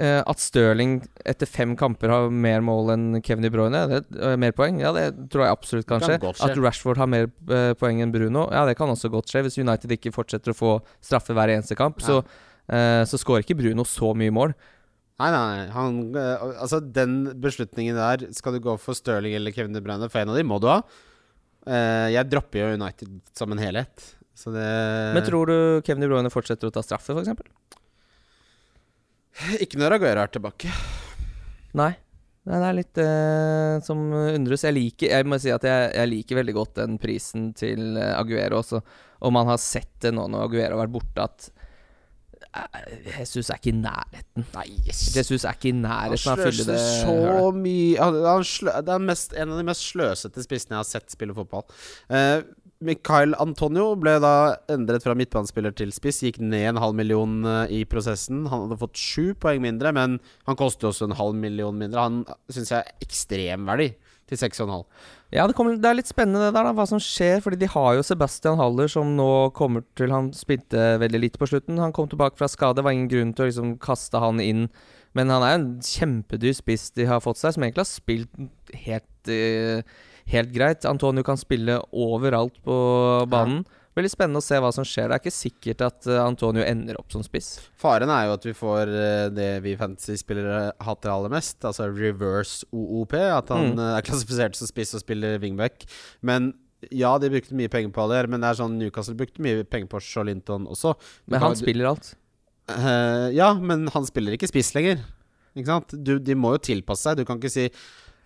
[0.00, 3.82] eh, at Stirling etter fem kamper har mer mål enn Kevin De Bruyne.
[3.90, 4.78] Det, eh, mer poeng?
[4.80, 6.18] Ja, det tror jeg absolutt kan skje.
[6.46, 9.42] At Rashford har mer eh, poeng enn Bruno, ja, det kan også godt skje.
[9.46, 10.72] Hvis United ikke fortsetter å få
[11.04, 12.22] straffe hver eneste kamp, så,
[12.70, 14.54] eh, så skårer ikke Bruno så mye mål.
[15.20, 15.66] Nei, nei.
[15.74, 20.08] Han, eh, altså, den beslutningen der Skal du gå for Stirling eller Kevin De Bruyne?
[20.08, 20.80] For en av de må du ha.
[21.68, 24.06] Eh, jeg dropper jo United som en helhet.
[24.40, 24.64] Så det
[25.16, 27.34] Men tror du Kevin De Bruyne fortsetter å ta straffe, f.eks.?
[29.64, 30.72] Ikke når Aguero er tilbake.
[31.76, 31.92] Nei.
[32.48, 34.64] Nei, Det er litt eh, som undres.
[34.64, 38.14] Jeg liker Jeg må si at jeg, jeg liker veldig godt den prisen til eh,
[38.16, 38.80] Aguero også.
[39.20, 41.59] Og man har sett det nå når Aguero har vært borte, at
[43.18, 44.46] Jesus er ikke i nærheten.
[44.56, 45.02] Nei, yes.
[45.14, 48.94] Jesus er ikke i nærheten av å fylle det så mye han, han slø, Det
[48.96, 51.66] er mest, en av de mest sløsete spissene jeg har sett spille fotball.
[52.10, 52.42] Uh,
[52.80, 54.34] Mikael Antonio ble da
[54.72, 56.22] endret fra midtbanespiller til spiss.
[56.24, 58.46] Gikk ned en halv million eh, i prosessen.
[58.48, 60.16] Han hadde fått sju poeng mindre, men
[60.48, 62.06] han koster også en halv million mindre.
[62.06, 63.90] Han syns jeg er ekstremverdi
[64.30, 65.08] til seks og en halv.
[65.34, 67.42] Ja, det, kommer, det er litt spennende det der, da, hva som skjer.
[67.44, 71.50] Fordi de har jo Sebastian Haller, som nå kommer til Han spilte veldig litt på
[71.50, 71.80] slutten.
[71.82, 72.84] Han kom tilbake fra skade.
[72.86, 74.68] Var ingen grunn til å liksom kaste han inn.
[75.18, 79.30] Men han er en kjempedyr spiss de har fått seg, som egentlig har spilt helt,
[79.34, 79.82] eh,
[80.30, 80.86] helt greit.
[80.86, 82.76] Antonio kan spille overalt på
[83.30, 83.64] banen.
[83.98, 85.08] Veldig spennende å se hva som skjer.
[85.10, 87.56] Det er ikke sikkert at eh, Antonio ender opp som spiss.
[87.80, 92.64] Faren er jo at vi får eh, det vi fantasy-spillere hater aller mest, altså reverse
[92.70, 93.14] OOP.
[93.18, 93.78] At han Mm.
[93.82, 95.84] eh, er klassifisert som spiss og spiller wingback.
[96.22, 96.52] Men
[96.94, 99.90] ja, de brukte mye penger på det, men det er sånn Newcastle brukte mye penger
[99.92, 100.94] på Charlinton også.
[101.26, 102.14] Du Men kan- han spiller alt.
[102.70, 105.02] Uh, ja, men han spiller ikke spiss lenger.
[105.58, 105.92] Ikke sant?
[106.06, 107.16] Du, de må jo tilpasse seg.
[107.18, 107.66] Du kan ikke si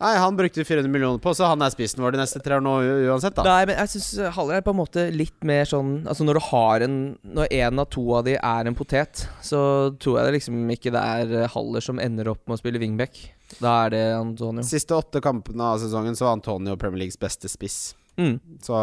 [0.04, 2.64] Nei, han brukte 400 millioner på, så han er spissen vår de neste tre år
[2.64, 2.74] nå
[3.08, 3.44] uansett, da.
[3.46, 6.42] Nei, men jeg syns Haller er på en måte litt mer sånn Altså Når du
[6.50, 9.60] har en Når en av to av de er en potet, så
[10.02, 12.80] tror jeg det liksom ikke det er eh, Haller som ender opp med å spille
[12.82, 13.16] wingback.
[13.60, 14.64] Da er det Antonio.
[14.66, 17.94] Siste åtte kampene av sesongen så var Antonio Premier Leagues beste spiss.
[18.18, 18.36] Mm.
[18.62, 18.76] Så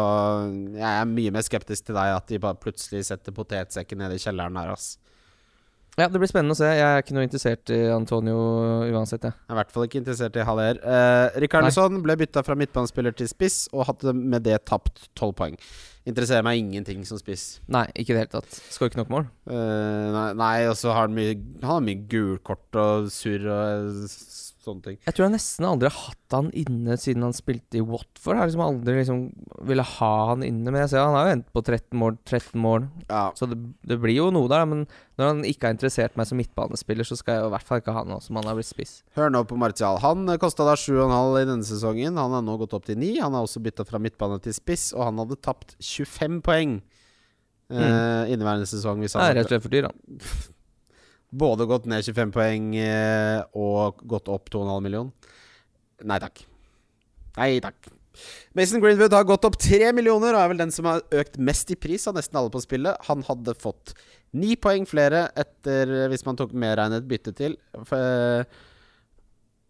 [0.76, 4.20] jeg er mye mer skeptisk til deg at de bare plutselig setter potetsekken ned i
[4.22, 4.96] kjelleren her, ass.
[6.00, 6.70] Ja, det blir spennende å se.
[6.72, 8.36] Jeg er ikke noe interessert i Antonio
[8.88, 9.36] uansett, jeg.
[9.36, 10.78] Jeg er i hvert fall ikke interessert i Haller.
[10.80, 15.58] Eh, Rikarlison ble bytta fra midtbanespiller til spiss, og hadde med det tapt tolv poeng.
[16.08, 17.60] Interesserer meg ingenting som spiss.
[17.70, 18.56] Nei, ikke i det hele tatt.
[18.72, 19.28] Skår ikke nok mål.
[19.52, 24.00] Eh, nei, nei og så har han mye Han har mye gulkort og surr og
[24.66, 24.98] sånne ting.
[25.04, 28.36] Jeg tror jeg nesten aldri har hatt han inne siden han spilte i Watford.
[28.36, 29.22] Jeg har liksom aldri liksom
[29.68, 32.18] ville ha han inne, men jeg ser han har jo endt på 13 mål.
[32.28, 32.86] 13 mål.
[33.08, 33.24] Ja.
[33.38, 34.64] Så det, det, blir jo noe der.
[34.68, 34.86] Men
[35.20, 37.96] når han ikke har interessert meg som midtbanespiller, så skal jeg i hvert fall ikke
[37.96, 38.94] ha han nå som han har blitt spiss.
[39.18, 40.00] Hør nå på Martial.
[40.04, 42.22] Han kosta da 7,5 i denne sesongen.
[42.22, 43.12] Han har nå gått opp til 9.
[43.20, 47.76] Han har også bytta fra midtbane til spiss, og han hadde tapt 25 poeng mm.
[47.76, 49.02] uh, inneværende sesong.
[49.04, 50.52] Hvis han det er rett og slett for dyr, da.
[51.32, 55.10] Både gått ned 25 poeng eh, og gått opp 2,5 million.
[56.04, 56.44] Nei takk.
[57.38, 57.92] Nei takk.
[58.52, 61.70] Mason Greenwood har gått opp 3 millioner og er vel den som har økt mest
[61.72, 63.06] i pris av nesten alle på spillet.
[63.08, 63.94] Han hadde fått
[64.36, 67.56] 9 poeng flere etter, hvis man tok medregnet bytte til,
[67.92, 68.44] uh,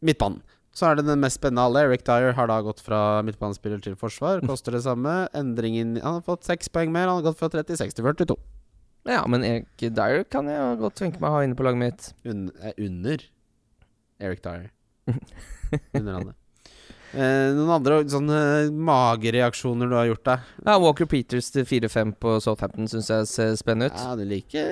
[0.03, 0.43] midtbanen.
[0.73, 1.85] Så er det den mest spennende alle.
[1.85, 4.41] Eric Dyer har da gått fra midtbanespiller til forsvar.
[4.49, 5.27] Koster det samme.
[5.37, 7.11] Endringen Han har fått 6 poeng mer.
[7.11, 8.39] Han har gått fra 36 til 42.
[9.09, 12.13] Ja, men Erik Dyer kan jeg godt tenke meg å ha inne på laget mitt.
[12.29, 13.25] Un eh, under
[14.23, 14.71] Eric Dyer.
[15.99, 16.33] under han.
[17.13, 18.37] Eh, noen andre sånne
[18.89, 20.53] magereaksjoner du har gjort deg?
[20.63, 23.99] Ja, Walker Peters til 4-5 på Southampton syns jeg ser spennende ut.
[23.99, 24.71] Ja, du liker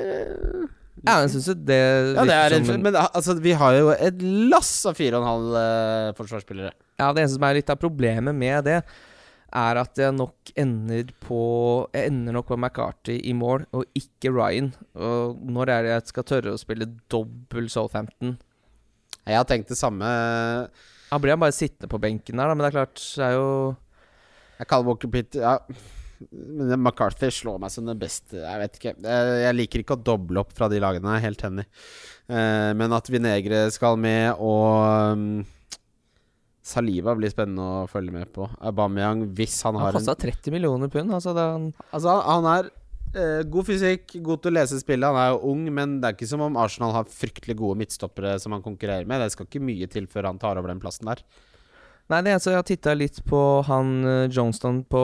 [1.03, 4.73] Ja, jeg syns det ja, det er en, Men altså, vi har jo et lass
[4.89, 5.21] av 4,5
[5.53, 6.73] uh, forsvarsspillere.
[7.01, 8.81] Ja, det eneste som er litt av problemet med det,
[9.57, 11.41] er at jeg nok ender på
[11.95, 14.73] Jeg ender nok på McCarty i mål, og ikke Ryan.
[14.95, 18.37] Og når er det jeg skal tørre å spille dobbel Southampton?
[19.27, 20.09] Jeg har tenkt det samme.
[21.11, 23.35] Da blir han bare sittende på benken der, da, men det er klart, det er
[23.35, 23.49] jo
[24.61, 25.57] Jeg kaller Walker Pitt Ja.
[26.21, 28.43] Men McCarthy slår meg som den beste.
[28.43, 28.91] Jeg vet ikke.
[29.01, 31.65] Jeg liker ikke å doble opp fra de lagene, jeg er helt enig.
[32.29, 35.25] Eh, men at Vinegre skal med, og um,
[36.71, 38.47] Saliva blir spennende å følge med på.
[38.71, 41.13] Aubameyang, hvis han har Han kosta 30 millioner pund.
[41.17, 42.71] Altså, han altså han er
[43.19, 45.07] eh, god fysikk, god til å lese spillet.
[45.11, 48.37] Han er jo ung, men det er ikke som om Arsenal har fryktelig gode midtstoppere
[48.43, 49.23] som han konkurrerer med.
[49.25, 51.25] Det skal ikke mye til før han tar over den plassen der.
[52.11, 55.03] Nei, det er så jeg har titta litt på han uh, Johnston på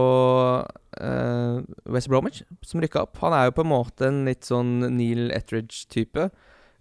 [0.98, 1.58] eh,
[1.94, 3.20] West Bromwich, som rykka opp.
[3.22, 6.26] Han er jo på en måte en litt sånn Neil Etridge-type.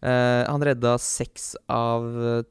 [0.05, 2.03] Uh, han redda 6 av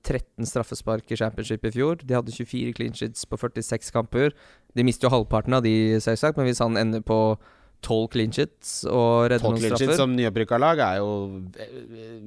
[0.02, 2.00] 13 straffespark i championship i fjor.
[2.02, 4.34] De hadde 24 clean sheets på 46 kamper.
[4.74, 7.36] De mister jo halvparten av de, selvsagt, men hvis han ender på
[7.84, 11.12] 12 clean sheets og redder noen straffer 12 clean sheets som nyopprykka lag er jo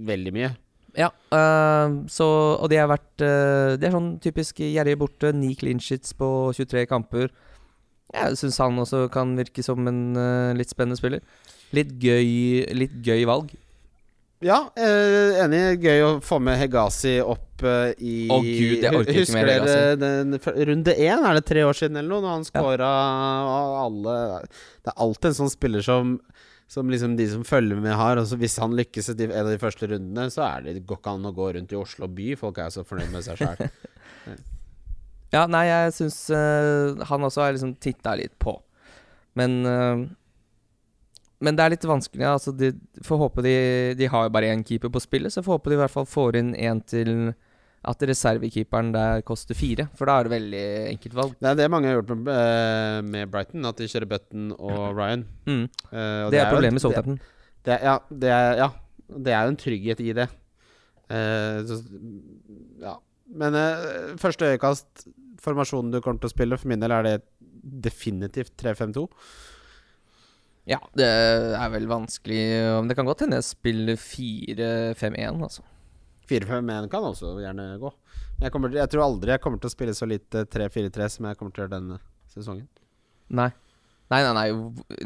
[0.07, 0.53] veldig mye.
[0.97, 5.33] Ja, uh, så Og de har vært uh, Det er sånn typisk gjerrig borte.
[5.35, 7.27] 9 clean sheets på 23 kamper.
[8.15, 10.03] Jeg syns han også kan virke som en
[10.55, 11.19] litt spennende spiller.
[11.75, 13.51] Litt gøy, litt gøy valg.
[14.45, 15.61] Ja, eh, enig.
[15.81, 19.95] Gøy å få med Hegazi opp eh, i Å gud, jeg orker ikke mer Hegazi.
[20.03, 20.37] Den,
[20.69, 22.25] runde én, er det tre år siden eller noe?
[22.25, 22.91] Når han scora
[23.81, 26.19] alle Det er alltid en sånn spiller som
[26.67, 28.19] som liksom de som følger med, har.
[28.19, 31.13] Og hvis han lykkes i en av de første rundene, så er det, går ikke
[31.15, 32.33] an å gå rundt i Oslo by.
[32.39, 33.61] Folk er så fornøyd med seg sjøl.
[35.35, 38.57] ja, nei, jeg syns uh, han også har liksom titta litt på.
[39.39, 40.03] Men uh,
[41.43, 42.25] men det er litt vanskelig.
[42.25, 42.71] Altså de,
[43.05, 43.57] får håpe de,
[43.97, 46.39] de har bare én keeper på spillet, så får håpe de i hvert fall får
[46.39, 47.33] inn én til
[47.87, 49.85] at reservekeeperen der koster fire.
[49.95, 50.63] For da er det veldig
[50.95, 51.35] enkelt valg.
[51.39, 54.97] Det er det mange har gjort med, eh, med Brighton, at de kjører Button og
[54.97, 55.23] Ryan.
[55.45, 55.61] Mm.
[55.91, 57.19] Uh, og det, det, er problemet med Southampton.
[57.67, 58.69] Ja, ja,
[59.07, 60.27] det er jo en trygghet i det.
[61.07, 61.79] Uh, så,
[62.81, 62.97] ja.
[63.27, 63.55] Men
[64.19, 65.07] første øyekast,
[65.43, 67.15] formasjonen du kommer til å spille, for min del er det
[67.87, 69.03] definitivt 3-5-2.
[70.67, 72.41] Ja, det er vel vanskelig
[72.81, 75.63] Men Det kan godt hende jeg spiller 4-5-1, altså.
[76.27, 77.91] 4-5-1 kan også gjerne gå.
[78.41, 81.39] Jeg, kommer, jeg, tror aldri jeg kommer til å spille så lite 3-4-3 som jeg
[81.39, 81.99] kommer til å gjøre denne
[82.33, 82.67] sesongen.
[83.31, 83.47] Nei.
[84.11, 84.49] Nei, nei, nei.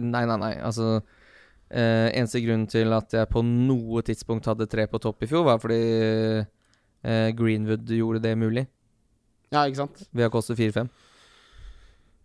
[0.01, 0.51] nei, nei, nei.
[0.65, 5.29] Altså eh, Eneste grunnen til at jeg på noe tidspunkt hadde tre på topp i
[5.29, 5.79] fjor, var fordi
[6.41, 8.65] eh, Greenwood gjorde det mulig.
[9.51, 10.05] Ja, ikke sant?
[10.09, 10.89] Ved å koste 4-5.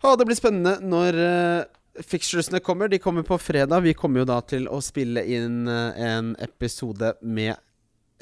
[0.05, 1.63] Å, det blir spennende når uh,
[2.05, 2.91] Fixturesene kommer.
[2.93, 3.81] De kommer på fredag.
[3.87, 7.55] Vi kommer jo da til å spille inn uh, en episode med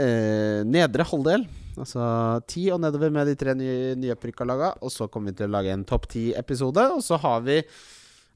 [0.00, 1.46] eh, nedre halvdel.
[1.74, 2.04] Altså
[2.50, 4.72] ti og nedover med de tre nye, nyopprykka laga.
[4.82, 6.86] Og så kommer vi til å lage en topp ti-episode.
[6.94, 7.60] Og så har vi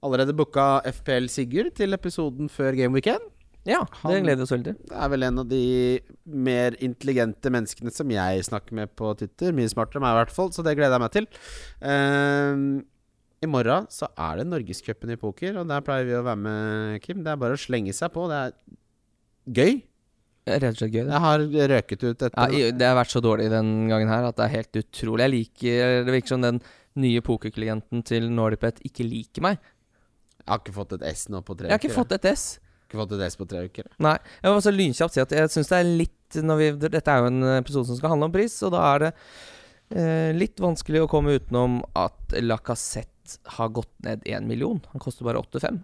[0.05, 3.35] allerede booka FPL Sigurd til episoden før Game Weekend.
[3.69, 4.93] Ja, det gleder vi oss veldig til.
[4.97, 5.65] Er vel en av de
[6.25, 9.53] mer intelligente menneskene som jeg snakker med på Twitter.
[9.53, 11.27] Mye smartere enn meg, i hvert fall, så det gleder jeg meg til.
[11.83, 12.79] Uh,
[13.45, 16.99] i morgen så er det Norgescupen i poker, og der pleier vi å være med,
[17.05, 17.21] Kim.
[17.23, 18.27] Det er bare å slenge seg på.
[18.31, 18.57] Det er
[19.59, 19.79] gøy.
[20.49, 21.13] Rett og slett gøy, det.
[21.13, 21.43] Jeg har
[21.75, 24.55] røket ut etter Ja, det har vært så dårlig den gangen her at det er
[24.57, 25.27] helt utrolig.
[25.27, 26.63] Jeg liker Det virker som den
[26.99, 29.61] nye pokerklienten til Nordipet ikke liker meg.
[30.41, 31.75] Jeg har ikke fått et S nå på tre uker.
[31.75, 32.01] Jeg har ikke uker.
[32.01, 32.47] fått et S.
[32.89, 33.91] ikke fått et S på tre uker.
[34.01, 34.17] Nei.
[34.41, 36.15] Jeg må også lynkjapt si at jeg syns det er litt
[36.59, 39.13] vi, Dette er jo en episode som skal handle om pris, og da er det
[39.97, 43.18] eh, litt vanskelig å komme utenom at Lacassette
[43.59, 44.81] har gått ned én million.
[44.93, 45.81] Han koster bare 8,5.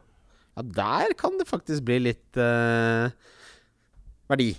[0.55, 3.11] Ja, der kan det faktisk bli litt uh,
[4.31, 4.53] verdi.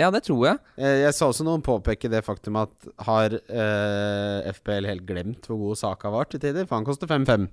[0.00, 0.58] Ja, det tror jeg.
[0.80, 5.60] Eh, Jeg så også noen påpeke det faktum at har uh, FPL helt glemt hvor
[5.60, 6.66] god Saka var til tider?
[6.66, 7.46] For han koster 5-5.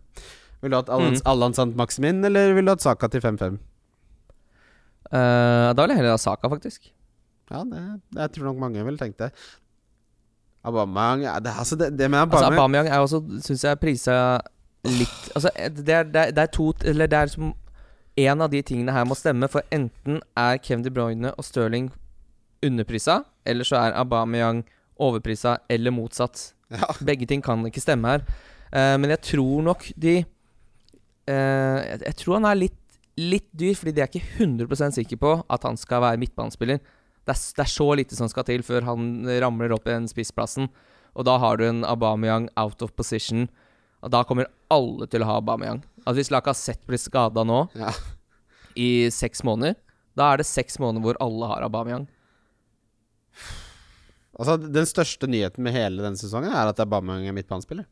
[0.62, 1.58] Vil du ha Allan Mm.
[1.58, 3.60] Sant Maximin, eller vil du ha Saka til 5-5?
[5.12, 6.89] Uh, da vil jeg heller ha Saka, faktisk.
[7.52, 7.82] Ja, det,
[8.15, 9.32] det jeg tror nok mange ville tenkt det.
[10.63, 14.15] Abameyang ja, det, altså det, det med Altså, Aubameyang Aubameyang er også, syns jeg, prisa
[14.88, 17.54] litt Altså, det er, det, er, det er to Eller det er som
[18.20, 21.91] En av de tingene her må stemme, for enten er Kevin De Bruyne og Stirling
[22.62, 24.60] underprisa, eller så er Aubameyang
[25.02, 26.52] overprisa, eller motsatt.
[26.76, 26.91] ja.
[27.08, 28.26] Begge ting kan ikke stemme her.
[28.70, 32.78] Uh, men jeg tror nok de uh, jeg, jeg tror han er litt,
[33.17, 36.84] litt dyr, fordi de er ikke 100 sikre på at han skal være midtbanespiller.
[37.26, 40.12] Det er, det er så lite som skal til før han ramler opp i den
[40.12, 40.70] spissplassen.
[41.15, 43.50] Og da har du en Aubameyang out of position.
[44.02, 45.84] Og da kommer alle til å ha Aubameyang.
[46.06, 47.92] Altså Hvis Lacassette blir skada nå Ja.
[48.76, 49.76] i seks måneder,
[50.18, 52.08] da er det seks måneder hvor alle har Aubameyang.
[54.40, 57.86] Altså, den største nyheten med hele denne sesongen er at Aubameyang er midtbanespiller.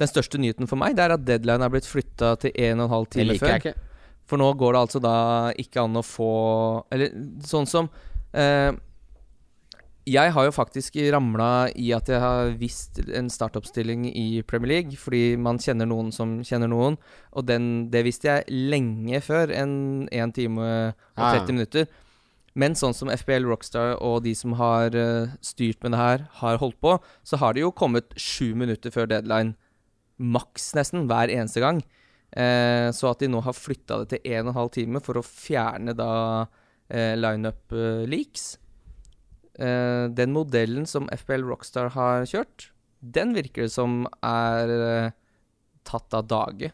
[0.00, 2.94] Den største nyheten for meg Det er at deadline er blitt flytta til 1 12
[2.96, 3.74] en timer time før.
[4.30, 5.14] For nå går det altså da
[5.60, 6.28] ikke an å få
[6.94, 7.12] Eller
[7.44, 7.90] sånn som
[8.32, 8.72] eh,
[10.08, 14.98] Jeg har jo faktisk ramla i at jeg har visst en startoppstilling i Premier League,
[14.98, 16.96] fordi man kjenner noen som kjenner noen.
[17.38, 21.44] Og den, det visste jeg lenge før enn 1 time og Ja, ja.
[21.44, 21.86] 30 minutter.
[22.58, 26.58] Men sånn som FBL Rockstar og de som har eh, styrt med det her, har
[26.60, 29.54] holdt på, så har det jo kommet sju minutter før deadline.
[30.18, 31.80] Maks, nesten, hver eneste gang.
[32.32, 35.94] Eh, så at de nå har flytta det til 1 12 time for å fjerne
[35.96, 36.10] da
[36.90, 38.56] eh, lineup eh, leaks.
[39.60, 42.70] Eh, den modellen som FBL Rockstar har kjørt,
[43.02, 45.10] den virker det som er uh,
[45.84, 46.70] tatt av dage.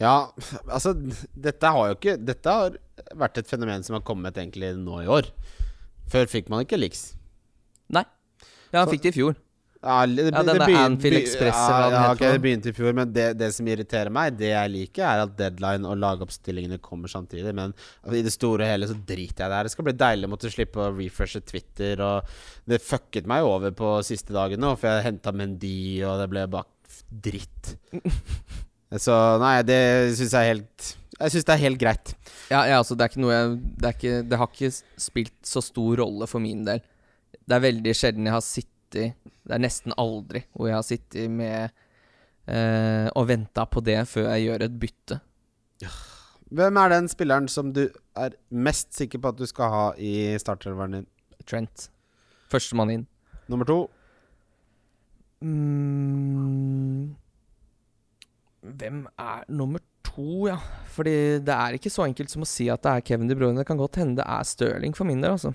[0.00, 0.32] Ja,
[0.74, 0.94] altså
[1.36, 2.74] Dette har jo ikke Dette har
[3.16, 5.28] vært et fenomen som har kommet egentlig nå i år.
[6.10, 7.10] Før fikk man ikke liks.
[7.92, 8.04] Nei.
[8.72, 9.36] Ja, han Så- fikk det i fjor.
[9.86, 12.34] Ja, det, Ja, denne Anfield Express, ja, ja, heter ok, for noe.
[12.34, 15.34] det begynte i fjor, men det, det som irriterer meg, det jeg liker, er at
[15.38, 17.54] deadline og lagoppstillingene kommer samtidig.
[17.54, 19.70] Men altså, i det store og hele så driter jeg i det her.
[19.70, 22.02] Det skal bli deilig å måtte slippe å refreshe Twitter.
[22.02, 26.30] Og det fucket meg over på siste dagen nå, for jeg henta Mendy, og det
[26.34, 27.76] ble bare dritt.
[29.02, 29.80] Så nei, det
[30.14, 30.84] syns jeg er helt
[31.16, 32.12] Jeg syns det er helt greit.
[32.52, 34.70] Ja, ja, altså, det er ikke noe jeg det, er ikke, det har ikke
[35.08, 36.82] spilt så stor rolle for min del.
[37.46, 39.08] Det er veldig sjelden jeg har sittet Det
[39.50, 41.70] er nesten aldri hvor jeg har sittet med
[42.46, 45.20] eh, og venta på det før jeg gjør et bytte.
[46.56, 50.36] Hvem er den spilleren som du er mest sikker på at du skal ha i
[50.40, 51.06] startelveren din?
[51.46, 51.88] Trent.
[52.50, 53.06] Førstemann inn.
[53.50, 53.78] Nummer to?
[55.44, 57.12] Mm,
[58.62, 60.56] hvem er nummer to, ja?
[60.94, 63.58] Fordi det er ikke så enkelt som å si at det er Kevin De Bruyne.
[63.58, 65.52] Det kan godt hende det er Stirling for min del, altså.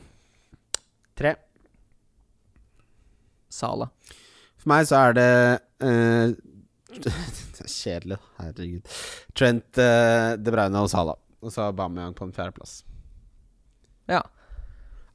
[1.18, 1.36] Tre.
[3.54, 3.90] Sala.
[4.62, 5.32] For meg så er det
[5.88, 6.34] uh,
[7.62, 8.96] Kjedelig, herregud.
[9.38, 11.16] Trent, uh, De Bruyne og Sala.
[11.42, 12.82] Og så Aubameyang på en fjerdeplass.
[14.12, 14.22] Ja.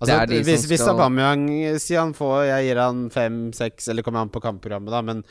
[0.01, 0.71] Altså, Det de som skal...
[0.73, 1.45] hvis Aubameyang
[1.81, 5.23] sier han får Jeg gir han fem, seks, eller kommer an på kampprogrammet, da, men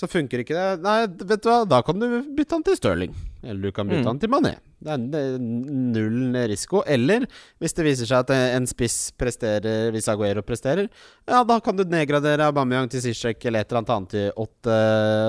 [0.00, 0.80] så funker ikke det.
[0.84, 3.12] Nei, vet du hva, da kan du bytte han til Stirling.
[3.44, 4.08] Eller du kan bytte Mm.
[4.10, 4.54] han til Mané.
[4.80, 6.80] Det er, null risiko.
[6.88, 7.26] Eller
[7.60, 10.88] hvis det viser seg at en spiss presterer hvis Aguero presterer,
[11.28, 14.78] ja, da kan du nedgradere Aubameyang til Zizek eller et eller annet annet til åtte,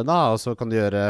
[0.08, 1.04] da, og så kan du gjøre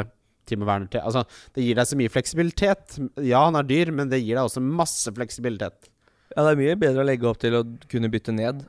[0.50, 1.22] Timo Werner til Altså,
[1.54, 2.98] det gir deg så mye fleksibilitet.
[3.22, 5.92] Ja, han er dyr, men det gir deg også masse fleksibilitet.
[6.36, 8.66] Ja, det er mye bedre å legge opp til å kunne bytte ned.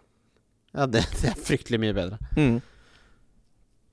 [0.77, 2.19] Ja, det, det er fryktelig mye bedre.
[2.37, 2.61] Mm.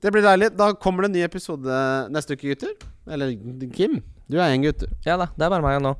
[0.00, 0.48] Det blir deilig.
[0.56, 1.80] Da kommer det en ny episode
[2.14, 2.72] neste uke, gutter.
[3.10, 3.34] Eller
[3.74, 3.98] Kim,
[4.30, 4.88] du er en gutt, du.
[5.04, 5.94] Ja da, det er bare meg nå.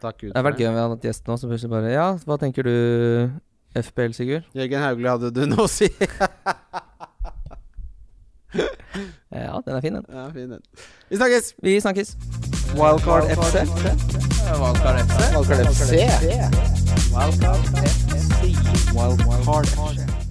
[0.00, 1.90] Takk gutter Det har vært gøy om vi hadde hatt gjest nå som plutselig bare
[1.92, 2.72] Ja, hva tenker du
[3.76, 4.46] FPL, Sigurd?
[4.56, 5.90] Jørgen Hauglie, hadde du noe å si?
[9.34, 10.04] Ja, den er fin, den.
[10.08, 10.60] ja, fin den.
[11.10, 11.54] Vi snakkes!
[11.62, 12.12] Vi snakkes.
[12.78, 13.64] Wildcard FC.
[14.62, 15.18] Wildcard FC.
[15.34, 15.90] Wildcard FC.
[17.10, 18.54] Wildcard FC.
[18.94, 20.23] Wildcard FC.